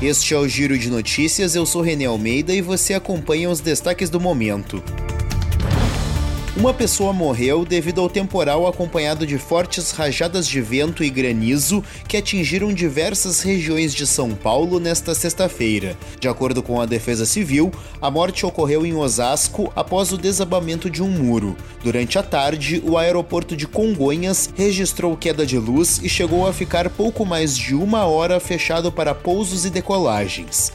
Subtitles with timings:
[0.00, 4.08] Este é o Giro de Notícias, eu sou René Almeida e você acompanha os destaques
[4.08, 4.80] do momento.
[6.58, 12.16] Uma pessoa morreu devido ao temporal acompanhado de fortes rajadas de vento e granizo que
[12.16, 15.96] atingiram diversas regiões de São Paulo nesta sexta-feira.
[16.18, 17.70] De acordo com a Defesa Civil,
[18.02, 21.56] a morte ocorreu em Osasco após o desabamento de um muro.
[21.84, 26.90] Durante a tarde, o aeroporto de Congonhas registrou queda de luz e chegou a ficar
[26.90, 30.72] pouco mais de uma hora fechado para pousos e decolagens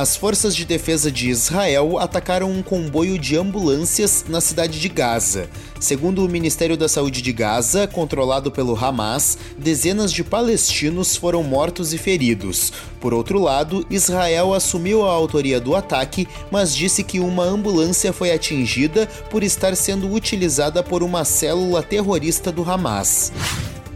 [0.00, 5.50] as forças de defesa de Israel atacaram um comboio de ambulâncias na cidade de Gaza.
[5.80, 11.92] Segundo o Ministério da Saúde de Gaza, controlado pelo Hamas, dezenas de palestinos foram mortos
[11.92, 12.72] e feridos.
[13.00, 18.30] Por outro lado, Israel assumiu a autoria do ataque, mas disse que uma ambulância foi
[18.30, 23.32] atingida por estar sendo utilizada por uma célula terrorista do Hamas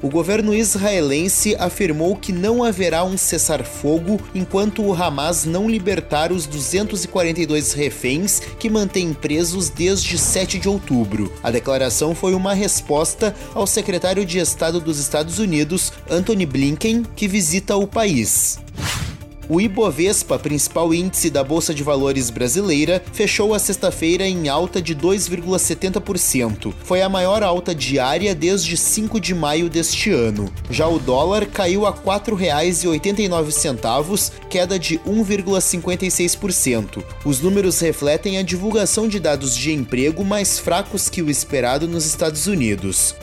[0.03, 6.45] o governo israelense afirmou que não haverá um cessar-fogo enquanto o Hamas não libertar os
[6.45, 11.33] 242 reféns que mantém presos desde 7 de outubro.
[11.43, 17.29] A declaração foi uma resposta ao secretário de Estado dos Estados Unidos, Anthony Blinken, que
[17.29, 18.59] visita o país.
[19.49, 24.95] O Ibovespa, principal índice da Bolsa de Valores brasileira, fechou a sexta-feira em alta de
[24.95, 26.73] 2,70%.
[26.85, 30.53] Foi a maior alta diária desde 5 de maio deste ano.
[30.71, 37.03] Já o dólar caiu a R$ 4,89, queda de 1,56%.
[37.25, 42.07] Os números refletem a divulgação de dados de emprego mais fracos que o esperado nos
[42.07, 43.17] Estados Unidos.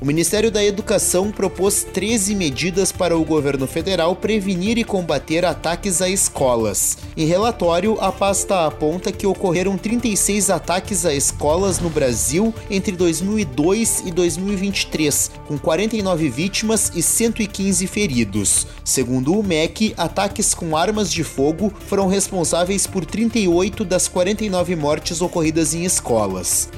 [0.00, 6.00] O Ministério da Educação propôs 13 medidas para o governo federal prevenir e combater ataques
[6.00, 6.96] a escolas.
[7.14, 14.04] Em relatório, a pasta aponta que ocorreram 36 ataques a escolas no Brasil entre 2002
[14.06, 18.66] e 2023, com 49 vítimas e 115 feridos.
[18.82, 25.20] Segundo o MEC, ataques com armas de fogo foram responsáveis por 38 das 49 mortes
[25.20, 26.70] ocorridas em escolas.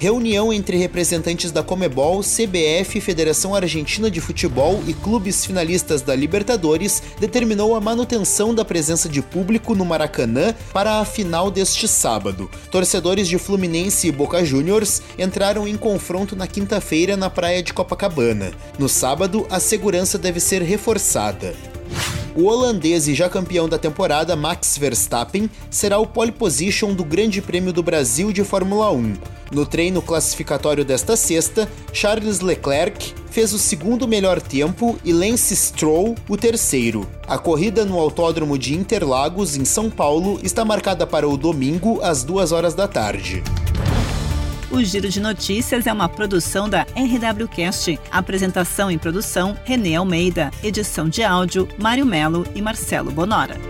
[0.00, 7.02] Reunião entre representantes da Comebol, CBF, Federação Argentina de Futebol e clubes finalistas da Libertadores
[7.20, 12.50] determinou a manutenção da presença de público no Maracanã para a final deste sábado.
[12.70, 18.52] Torcedores de Fluminense e Boca Juniors entraram em confronto na quinta-feira na praia de Copacabana.
[18.78, 21.54] No sábado, a segurança deve ser reforçada.
[22.34, 27.42] O holandês e já campeão da temporada Max Verstappen será o pole position do Grande
[27.42, 29.39] Prêmio do Brasil de Fórmula 1.
[29.50, 36.14] No treino classificatório desta sexta, Charles Leclerc fez o segundo melhor tempo e Lance Stroll
[36.28, 37.08] o terceiro.
[37.26, 42.22] A corrida no Autódromo de Interlagos, em São Paulo, está marcada para o domingo às
[42.22, 43.42] duas horas da tarde.
[44.70, 47.98] O Giro de Notícias é uma produção da RWCast.
[48.08, 50.52] Apresentação e produção: Renê Almeida.
[50.62, 53.69] Edição de áudio: Mário Melo e Marcelo Bonora.